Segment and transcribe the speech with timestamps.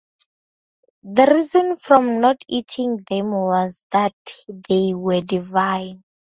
[1.03, 4.15] The reason for not eating them was that
[4.67, 6.03] they were divine.